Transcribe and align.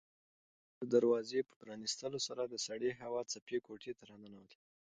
د 0.03 0.03
بالکن 0.03 0.79
د 0.81 0.83
دروازې 0.95 1.39
په 1.47 1.53
پرانیستلو 1.61 2.19
سره 2.27 2.41
د 2.45 2.55
سړې 2.65 2.91
هوا 3.01 3.21
څپې 3.31 3.57
کوټې 3.67 3.91
ته 3.97 4.03
راننوتلې. 4.09 4.57